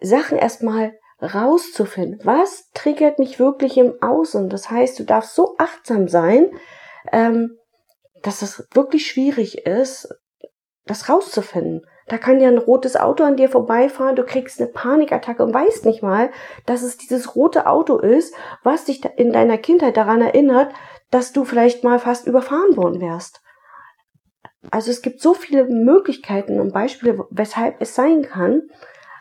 Sachen 0.00 0.38
erstmal 0.38 0.98
rauszufinden. 1.22 2.20
Was 2.24 2.70
triggert 2.74 3.18
mich 3.18 3.38
wirklich 3.38 3.78
im 3.78 3.94
Außen? 4.02 4.48
Das 4.50 4.70
heißt, 4.70 4.98
du 4.98 5.04
darfst 5.04 5.34
so 5.34 5.54
achtsam 5.58 6.08
sein, 6.08 6.50
ähm, 7.12 7.56
dass 8.26 8.42
es 8.42 8.66
wirklich 8.74 9.06
schwierig 9.06 9.66
ist, 9.66 10.08
das 10.84 11.08
rauszufinden. 11.08 11.86
Da 12.08 12.18
kann 12.18 12.40
ja 12.40 12.48
ein 12.48 12.58
rotes 12.58 12.96
Auto 12.96 13.24
an 13.24 13.36
dir 13.36 13.48
vorbeifahren, 13.48 14.16
du 14.16 14.24
kriegst 14.24 14.60
eine 14.60 14.68
Panikattacke 14.68 15.44
und 15.44 15.54
weißt 15.54 15.84
nicht 15.84 16.02
mal, 16.02 16.30
dass 16.66 16.82
es 16.82 16.96
dieses 16.96 17.36
rote 17.36 17.66
Auto 17.66 17.98
ist, 17.98 18.34
was 18.62 18.84
dich 18.84 19.04
in 19.16 19.32
deiner 19.32 19.58
Kindheit 19.58 19.96
daran 19.96 20.20
erinnert, 20.20 20.72
dass 21.10 21.32
du 21.32 21.44
vielleicht 21.44 21.84
mal 21.84 21.98
fast 22.00 22.26
überfahren 22.26 22.76
worden 22.76 23.00
wärst. 23.00 23.42
Also 24.72 24.90
es 24.90 25.02
gibt 25.02 25.20
so 25.20 25.34
viele 25.34 25.64
Möglichkeiten 25.64 26.60
und 26.60 26.72
Beispiele, 26.72 27.24
weshalb 27.30 27.80
es 27.80 27.94
sein 27.94 28.22
kann, 28.22 28.62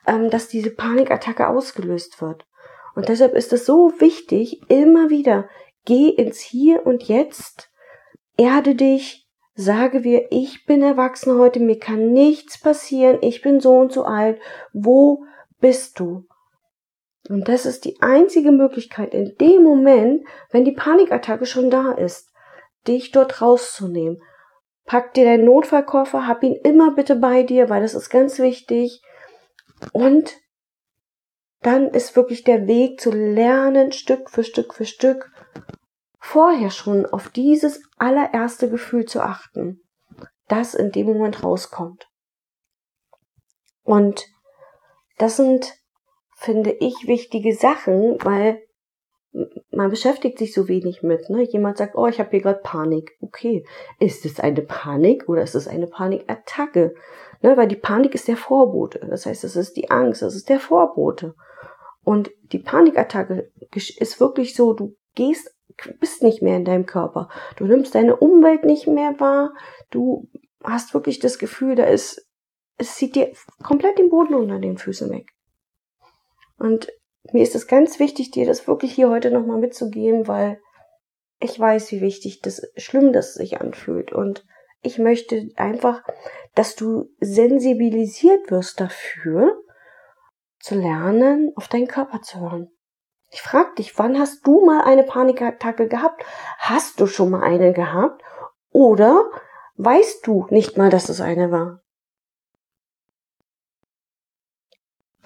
ähm, 0.08 0.32
dass 0.32 0.48
diese 0.48 0.72
Panikattacke 0.72 1.48
ausgelöst 1.48 2.22
wird. 2.22 2.48
Und 2.96 3.10
deshalb 3.10 3.36
ist 3.36 3.54
es 3.54 3.66
so 3.66 3.94
wichtig, 4.00 4.62
immer 4.70 5.12
wieder, 5.12 5.48
geh 5.86 6.10
ins 6.10 6.40
Hier 6.40 6.86
und 6.88 7.04
Jetzt, 7.04 7.70
erde 8.38 8.76
dich, 8.76 9.28
sage 9.56 10.04
wir, 10.04 10.32
ich 10.32 10.66
bin 10.66 10.82
erwachsen 10.82 11.38
heute, 11.38 11.60
mir 11.60 11.80
kann 11.80 12.12
nichts 12.12 12.60
passieren, 12.60 13.20
ich 13.22 13.42
bin 13.42 13.60
so 13.60 13.78
und 13.78 13.92
so 13.92 14.04
alt, 14.04 14.40
wo 14.74 15.24
bist 15.60 16.00
du? 16.00 16.26
Und 17.30 17.48
das 17.48 17.66
ist 17.66 17.86
die 17.86 18.02
einzige 18.02 18.52
Möglichkeit 18.52 19.14
in 19.14 19.36
dem 19.38 19.64
Moment, 19.64 20.26
wenn 20.52 20.66
die 20.66 20.74
Panikattacke 20.74 21.46
schon 21.46 21.70
da 21.70 21.92
ist, 21.92 22.32
dich 22.88 23.12
dort 23.12 23.42
rauszunehmen. 23.42 24.22
Pack 24.86 25.16
dir 25.16 25.26
deinen 25.26 25.46
Notfallkoffer, 25.46 26.28
hab 26.28 26.44
ihn 26.44 26.56
immer 26.64 26.94
bitte 26.94 27.16
bei 27.16 27.42
dir, 27.42 27.70
weil 27.70 27.82
das 27.82 27.96
ist 27.96 28.10
ganz 28.10 28.38
wichtig. 28.38 29.02
Und 29.92 30.36
dann 31.62 31.88
ist 31.88 32.16
wirklich 32.16 32.44
der 32.44 32.68
Weg 32.68 33.02
zu 33.02 33.10
lernen, 33.10 33.92
Stück 33.92 34.30
für 34.30 34.44
Stück 34.44 34.76
für 34.76 34.86
Stück, 34.86 35.32
vorher 36.26 36.72
schon 36.72 37.06
auf 37.06 37.30
dieses 37.30 37.84
allererste 37.98 38.68
Gefühl 38.68 39.06
zu 39.06 39.22
achten, 39.22 39.80
das 40.48 40.74
in 40.74 40.92
dem 40.92 41.06
Moment 41.06 41.44
rauskommt. 41.44 42.10
Und 43.84 44.26
das 45.20 45.38
sind, 45.38 45.72
finde 46.36 46.72
ich, 46.72 47.08
wichtige 47.08 47.54
Sachen, 47.54 48.18
weil 48.24 48.60
man 49.70 49.92
beschäftigt 49.92 50.40
sich 50.40 50.54
so 50.54 50.68
wenig 50.68 51.04
mit. 51.04 51.30
Ne? 51.30 51.44
Jemand 51.44 51.78
sagt, 51.78 51.96
oh, 51.96 52.08
ich 52.08 52.20
habe 52.20 52.32
hier 52.32 52.42
gerade 52.42 52.62
Panik. 52.64 53.12
Okay, 53.22 53.64
ist 54.00 54.26
es 54.26 54.40
eine 54.40 54.64
Panik 54.64 55.30
oder 55.30 55.44
ist 55.44 55.56
es 55.56 55.68
eine 55.68 55.88
Panikattacke? 55.88 56.96
Ne? 57.42 57.56
Weil 57.56 57.68
die 57.68 57.76
Panik 57.76 58.16
ist 58.16 58.28
der 58.28 58.38
Vorbote. 58.38 59.00
Das 59.08 59.28
heißt, 59.28 59.44
es 59.44 59.56
ist 59.56 59.78
die 59.78 59.92
Angst, 59.92 60.24
es 60.24 60.36
ist 60.36 60.50
der 60.50 60.60
Vorbote. 60.60 61.36
Und 62.04 62.32
die 62.52 62.60
Panikattacke 62.60 63.52
ist 63.72 64.20
wirklich 64.20 64.56
so, 64.56 64.74
du 64.74 64.96
gehst 65.14 65.55
bist 66.00 66.24
nicht 66.24 66.42
mehr 66.42 66.58
in 66.58 66.66
deinem 66.66 66.86
Körper. 66.86 67.30
Du 67.58 67.66
nimmst 67.66 67.96
deine 67.96 68.16
Umwelt 68.16 68.64
nicht 68.64 68.88
mehr 68.88 69.20
wahr. 69.20 69.54
Du 69.92 70.30
hast 70.64 70.94
wirklich 70.94 71.20
das 71.20 71.38
Gefühl, 71.38 71.76
da 71.76 71.86
ist, 71.86 72.28
es 72.78 72.96
zieht 72.96 73.16
dir 73.16 73.32
komplett 73.64 73.98
den 73.98 74.10
Boden 74.10 74.34
unter 74.36 74.60
den 74.60 74.78
Füßen 74.78 75.10
weg. 75.10 75.32
Und 76.58 76.92
mir 77.32 77.44
ist 77.44 77.56
es 77.56 77.68
ganz 77.68 78.00
wichtig, 78.00 78.32
dir 78.32 78.46
das 78.46 78.68
wirklich 78.68 78.94
hier 78.94 79.10
heute 79.10 79.32
nochmal 79.32 79.60
mitzugeben, 79.60 80.28
weil 80.28 80.60
ich 81.40 81.60
weiß, 81.60 81.92
wie 81.92 82.02
wichtig 82.02 82.42
das, 82.42 82.62
schlimm 82.78 83.14
das 83.14 83.34
sich 83.34 83.60
anfühlt. 83.60 84.14
Und 84.14 84.46
ich 84.82 85.00
möchte 85.00 85.50
einfach, 85.56 86.04
dass 86.54 86.76
du 86.76 87.10
sensibilisiert 87.20 88.50
wirst 88.52 88.80
dafür, 88.80 89.62
zu 90.60 90.76
lernen, 90.76 91.52
auf 91.56 91.68
deinen 91.68 91.88
Körper 91.88 92.22
zu 92.22 92.40
hören. 92.40 92.72
Ich 93.36 93.42
frag 93.42 93.76
dich, 93.76 94.00
wann 94.00 94.18
hast 94.18 94.48
du 94.48 94.64
mal 94.66 94.86
eine 94.86 95.04
Panikattacke 95.04 95.90
gehabt? 95.90 96.24
Hast 96.58 97.02
du 97.02 97.06
schon 97.06 97.32
mal 97.32 97.44
eine 97.44 97.74
gehabt? 97.74 98.24
Oder 98.72 99.30
weißt 99.76 100.26
du 100.26 100.48
nicht 100.52 100.78
mal, 100.78 100.90
dass 100.90 101.10
es 101.10 101.20
eine 101.20 101.52
war? 101.52 101.82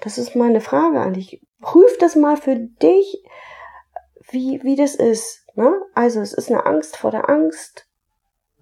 Das 0.00 0.18
ist 0.18 0.34
mal 0.34 0.48
eine 0.48 0.60
Frage 0.60 0.98
an 0.98 1.12
dich. 1.12 1.40
Prüf 1.60 1.98
das 1.98 2.16
mal 2.16 2.36
für 2.36 2.56
dich, 2.56 3.22
wie, 4.28 4.60
wie 4.64 4.74
das 4.74 4.96
ist. 4.96 5.46
Ne? 5.54 5.72
Also 5.94 6.20
es 6.20 6.32
ist 6.32 6.50
eine 6.50 6.66
Angst 6.66 6.96
vor 6.96 7.12
der 7.12 7.30
Angst, 7.30 7.86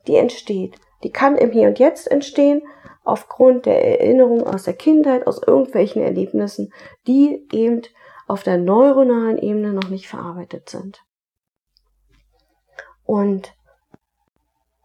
die 0.06 0.16
entsteht. 0.16 0.78
Die 1.04 1.10
kann 1.10 1.38
im 1.38 1.52
Hier 1.52 1.68
und 1.68 1.78
Jetzt 1.78 2.10
entstehen, 2.10 2.60
aufgrund 3.02 3.64
der 3.64 3.82
Erinnerungen 3.82 4.46
aus 4.46 4.64
der 4.64 4.74
Kindheit, 4.74 5.26
aus 5.26 5.40
irgendwelchen 5.42 6.02
Erlebnissen, 6.02 6.70
die 7.06 7.48
eben 7.50 7.80
auf 8.28 8.42
der 8.42 8.58
neuronalen 8.58 9.38
Ebene 9.38 9.72
noch 9.72 9.88
nicht 9.88 10.08
verarbeitet 10.08 10.68
sind. 10.68 11.02
Und 13.04 13.54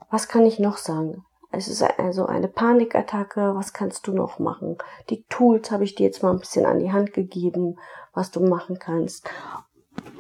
was 0.10 0.28
kann 0.28 0.46
ich 0.46 0.60
noch 0.60 0.78
sagen? 0.78 1.26
Es 1.52 1.68
ist 1.68 1.84
also 1.84 2.26
eine 2.26 2.48
Panikattacke. 2.48 3.54
Was 3.54 3.74
kannst 3.74 4.08
du 4.08 4.14
noch 4.14 4.40
machen? 4.40 4.78
Die 5.10 5.24
Tools 5.26 5.70
habe 5.70 5.84
ich 5.84 5.94
dir 5.94 6.06
jetzt 6.06 6.24
mal 6.24 6.32
ein 6.32 6.40
bisschen 6.40 6.66
an 6.66 6.80
die 6.80 6.92
Hand 6.92 7.14
gegeben, 7.14 7.78
was 8.14 8.32
du 8.32 8.40
machen 8.40 8.80
kannst. 8.80 9.30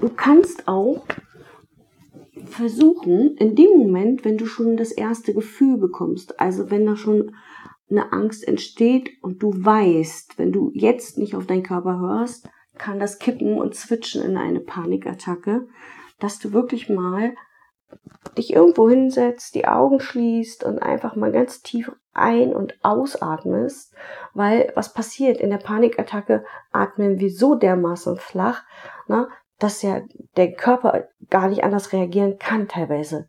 Du 0.01 0.09
kannst 0.09 0.67
auch 0.67 1.03
versuchen, 2.45 3.35
in 3.37 3.55
dem 3.55 3.77
Moment, 3.77 4.25
wenn 4.25 4.37
du 4.37 4.45
schon 4.45 4.77
das 4.77 4.91
erste 4.91 5.33
Gefühl 5.33 5.77
bekommst, 5.77 6.39
also 6.39 6.69
wenn 6.69 6.85
da 6.85 6.95
schon 6.95 7.35
eine 7.89 8.11
Angst 8.11 8.47
entsteht 8.47 9.11
und 9.21 9.41
du 9.41 9.53
weißt, 9.53 10.37
wenn 10.37 10.51
du 10.51 10.71
jetzt 10.73 11.17
nicht 11.17 11.35
auf 11.35 11.47
deinen 11.47 11.63
Körper 11.63 11.99
hörst, 11.99 12.49
kann 12.77 12.99
das 12.99 13.19
kippen 13.19 13.57
und 13.57 13.75
switchen 13.75 14.23
in 14.23 14.37
eine 14.37 14.59
Panikattacke, 14.59 15.67
dass 16.19 16.39
du 16.39 16.53
wirklich 16.53 16.89
mal 16.89 17.35
dich 18.37 18.53
irgendwo 18.53 18.89
hinsetzt, 18.89 19.53
die 19.55 19.67
Augen 19.67 19.99
schließt 19.99 20.63
und 20.63 20.79
einfach 20.79 21.15
mal 21.15 21.31
ganz 21.31 21.61
tief 21.61 21.91
ein- 22.13 22.55
und 22.55 22.83
ausatmest, 22.83 23.93
weil 24.33 24.71
was 24.75 24.93
passiert 24.93 25.37
in 25.37 25.49
der 25.49 25.57
Panikattacke, 25.57 26.43
atmen 26.71 27.19
wir 27.19 27.29
so 27.29 27.55
dermaßen 27.55 28.17
flach, 28.17 28.63
na, 29.07 29.29
dass 29.59 29.81
ja 29.81 30.01
der 30.35 30.53
Körper 30.53 31.07
gar 31.29 31.47
nicht 31.47 31.63
anders 31.63 31.93
reagieren 31.93 32.37
kann 32.37 32.67
teilweise. 32.67 33.27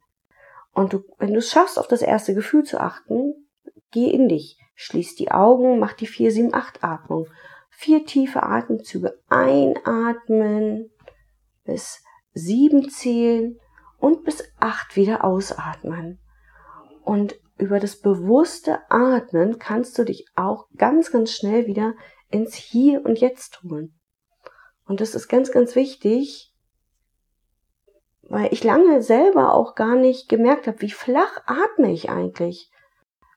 Und 0.72 0.92
du, 0.92 1.04
wenn 1.18 1.32
du 1.32 1.38
es 1.38 1.50
schaffst, 1.50 1.78
auf 1.78 1.86
das 1.86 2.02
erste 2.02 2.34
Gefühl 2.34 2.64
zu 2.64 2.80
achten, 2.80 3.48
geh 3.92 4.10
in 4.10 4.28
dich, 4.28 4.58
schließ 4.74 5.14
die 5.14 5.30
Augen, 5.30 5.78
mach 5.78 5.92
die 5.92 6.06
4, 6.06 6.32
7, 6.32 6.54
8 6.54 6.82
Atmung. 6.82 7.28
Vier 7.76 8.06
tiefe 8.06 8.42
Atemzüge 8.42 9.20
einatmen, 9.28 10.90
bis 11.64 12.02
sieben 12.32 12.88
zählen 12.88 13.58
und 13.98 14.24
bis 14.24 14.44
acht 14.60 14.96
wieder 14.96 15.24
ausatmen. 15.24 16.20
Und 17.02 17.38
über 17.58 17.78
das 17.78 18.00
bewusste 18.00 18.78
Atmen 18.90 19.58
kannst 19.58 19.98
du 19.98 20.04
dich 20.04 20.26
auch 20.34 20.66
ganz, 20.76 21.10
ganz 21.10 21.32
schnell 21.32 21.66
wieder 21.66 21.94
ins 22.30 22.54
Hier 22.54 23.04
und 23.04 23.20
Jetzt 23.20 23.62
holen. 23.62 23.98
Und 24.86 25.00
das 25.00 25.14
ist 25.14 25.28
ganz, 25.28 25.50
ganz 25.52 25.74
wichtig, 25.74 26.52
weil 28.22 28.52
ich 28.52 28.64
lange 28.64 29.02
selber 29.02 29.54
auch 29.54 29.74
gar 29.74 29.96
nicht 29.96 30.28
gemerkt 30.28 30.66
habe, 30.66 30.80
wie 30.80 30.90
flach 30.90 31.42
atme 31.46 31.92
ich 31.92 32.10
eigentlich. 32.10 32.70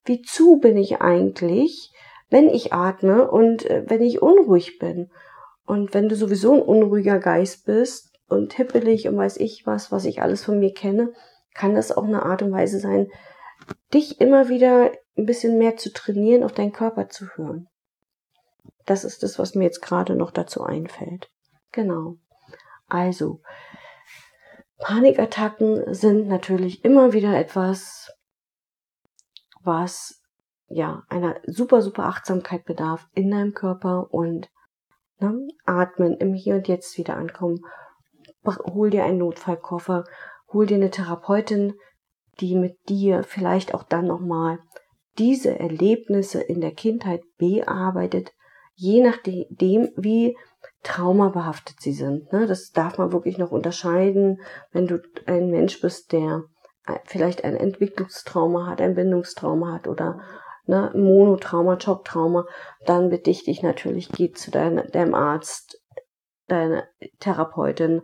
Wie 0.05 0.21
zu 0.21 0.57
bin 0.57 0.77
ich 0.77 1.01
eigentlich, 1.01 1.93
wenn 2.29 2.49
ich 2.49 2.73
atme 2.73 3.29
und 3.29 3.65
äh, 3.65 3.83
wenn 3.87 4.01
ich 4.01 4.21
unruhig 4.21 4.79
bin. 4.79 5.09
Und 5.65 5.93
wenn 5.93 6.09
du 6.09 6.15
sowieso 6.15 6.53
ein 6.53 6.61
unruhiger 6.61 7.19
Geist 7.19 7.65
bist 7.65 8.17
und 8.27 8.53
hippelig 8.53 9.07
und 9.07 9.17
weiß 9.17 9.37
ich 9.37 9.65
was, 9.65 9.91
was 9.91 10.05
ich 10.05 10.21
alles 10.21 10.43
von 10.43 10.59
mir 10.59 10.73
kenne, 10.73 11.13
kann 11.53 11.75
das 11.75 11.91
auch 11.91 12.03
eine 12.03 12.23
Art 12.23 12.41
und 12.41 12.51
Weise 12.51 12.79
sein, 12.79 13.09
dich 13.93 14.21
immer 14.21 14.49
wieder 14.49 14.91
ein 15.17 15.25
bisschen 15.25 15.57
mehr 15.57 15.77
zu 15.77 15.91
trainieren, 15.91 16.43
auf 16.43 16.53
deinen 16.53 16.71
Körper 16.71 17.09
zu 17.09 17.25
hören. 17.35 17.67
Das 18.85 19.03
ist 19.03 19.23
das, 19.23 19.39
was 19.39 19.55
mir 19.55 19.65
jetzt 19.65 19.81
gerade 19.81 20.15
noch 20.15 20.31
dazu 20.31 20.63
einfällt. 20.63 21.29
Genau. 21.71 22.17
Also, 22.87 23.41
Panikattacken 24.77 25.93
sind 25.93 26.27
natürlich 26.27 26.85
immer 26.85 27.11
wieder 27.11 27.37
etwas, 27.37 28.13
was 29.61 30.21
ja 30.67 31.03
einer 31.09 31.35
super, 31.45 31.81
super 31.81 32.05
Achtsamkeit 32.05 32.65
bedarf 32.65 33.07
in 33.13 33.31
deinem 33.31 33.53
Körper 33.53 34.13
und 34.13 34.49
ne, 35.19 35.47
atmen, 35.65 36.17
im 36.17 36.33
Hier 36.33 36.55
und 36.55 36.67
Jetzt 36.67 36.97
wieder 36.97 37.15
ankommen. 37.15 37.59
Hol 38.45 38.89
dir 38.89 39.03
einen 39.03 39.17
Notfallkoffer, 39.17 40.03
hol 40.51 40.65
dir 40.65 40.75
eine 40.75 40.91
Therapeutin, 40.91 41.73
die 42.39 42.55
mit 42.55 42.77
dir 42.87 43.23
vielleicht 43.23 43.73
auch 43.73 43.83
dann 43.83 44.05
nochmal 44.05 44.59
diese 45.17 45.57
Erlebnisse 45.59 46.41
in 46.41 46.61
der 46.61 46.71
Kindheit 46.71 47.21
bearbeitet, 47.37 48.33
je 48.75 49.01
nachdem, 49.01 49.89
wie 49.97 50.37
traumabehaftet 50.83 51.81
sie 51.81 51.93
sind. 51.93 52.31
Ne? 52.31 52.45
Das 52.45 52.71
darf 52.71 52.97
man 52.97 53.11
wirklich 53.11 53.37
noch 53.37 53.51
unterscheiden, 53.51 54.39
wenn 54.71 54.87
du 54.87 55.01
ein 55.25 55.49
Mensch 55.49 55.81
bist, 55.81 56.11
der 56.11 56.43
vielleicht 57.05 57.43
ein 57.43 57.55
Entwicklungstrauma 57.55 58.67
hat, 58.67 58.79
ein 58.79 58.95
Bindungstrauma 58.95 59.73
hat 59.73 59.87
oder 59.87 60.21
ne, 60.67 60.91
Monotrauma, 60.93 61.75
Jobtrauma, 61.75 62.45
dann 62.85 63.09
bitte 63.09 63.29
ich 63.29 63.43
dich 63.43 63.63
natürlich, 63.63 64.09
geh 64.09 64.31
zu 64.31 64.51
dein, 64.51 64.87
deinem 64.91 65.13
Arzt, 65.13 65.81
deiner 66.47 66.87
Therapeutin, 67.19 68.01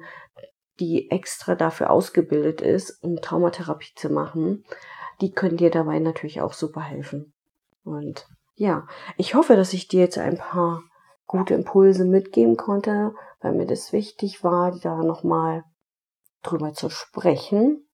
die 0.79 1.11
extra 1.11 1.55
dafür 1.55 1.91
ausgebildet 1.91 2.61
ist, 2.61 3.03
um 3.03 3.17
Traumatherapie 3.21 3.93
zu 3.95 4.09
machen. 4.09 4.65
Die 5.21 5.31
können 5.31 5.57
dir 5.57 5.69
dabei 5.69 5.99
natürlich 5.99 6.41
auch 6.41 6.53
super 6.53 6.81
helfen. 6.81 7.33
Und 7.83 8.27
ja, 8.55 8.87
ich 9.17 9.35
hoffe, 9.35 9.55
dass 9.55 9.73
ich 9.73 9.87
dir 9.87 10.01
jetzt 10.01 10.17
ein 10.17 10.37
paar 10.37 10.83
gute 11.27 11.53
Impulse 11.53 12.05
mitgeben 12.05 12.57
konnte, 12.57 13.13
weil 13.39 13.53
mir 13.53 13.65
das 13.65 13.93
wichtig 13.93 14.43
war, 14.43 14.71
da 14.79 15.03
nochmal 15.03 15.63
drüber 16.41 16.73
zu 16.73 16.89
sprechen. 16.89 17.87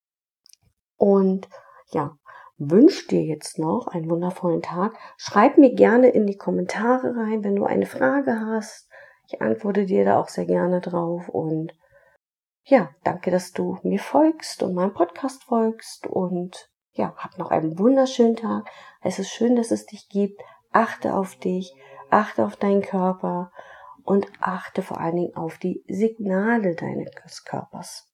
Und 0.97 1.47
ja, 1.91 2.17
wünsche 2.59 3.07
dir 3.07 3.23
jetzt 3.23 3.57
noch 3.57 3.87
einen 3.87 4.09
wundervollen 4.09 4.61
Tag. 4.61 4.93
Schreib 5.17 5.57
mir 5.57 5.73
gerne 5.73 6.09
in 6.09 6.27
die 6.27 6.37
Kommentare 6.37 7.15
rein, 7.15 7.43
wenn 7.43 7.55
du 7.55 7.63
eine 7.63 7.85
Frage 7.85 8.39
hast. 8.39 8.89
Ich 9.27 9.41
antworte 9.41 9.85
dir 9.85 10.05
da 10.05 10.19
auch 10.19 10.27
sehr 10.27 10.45
gerne 10.45 10.81
drauf. 10.81 11.29
Und 11.29 11.73
ja, 12.63 12.89
danke, 13.03 13.31
dass 13.31 13.53
du 13.53 13.77
mir 13.83 13.99
folgst 13.99 14.61
und 14.61 14.75
meinem 14.75 14.93
Podcast 14.93 15.43
folgst. 15.45 16.05
Und 16.05 16.69
ja, 16.91 17.15
hab 17.15 17.37
noch 17.37 17.49
einen 17.49 17.79
wunderschönen 17.79 18.35
Tag. 18.35 18.69
Es 19.01 19.19
ist 19.19 19.29
schön, 19.29 19.55
dass 19.55 19.71
es 19.71 19.85
dich 19.85 20.09
gibt. 20.09 20.41
Achte 20.71 21.15
auf 21.15 21.35
dich, 21.35 21.73
achte 22.09 22.45
auf 22.45 22.57
deinen 22.57 22.81
Körper 22.81 23.51
und 24.03 24.27
achte 24.39 24.81
vor 24.81 24.99
allen 24.99 25.15
Dingen 25.15 25.35
auf 25.35 25.57
die 25.57 25.83
Signale 25.87 26.75
deines 26.75 27.45
Körpers. 27.45 28.11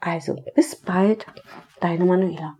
Also, 0.00 0.36
bis 0.54 0.76
bald, 0.76 1.26
deine 1.80 2.04
Manuela. 2.04 2.58